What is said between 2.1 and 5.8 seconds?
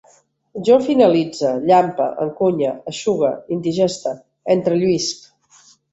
encunye, eixugue, indigeste, entrelluïsc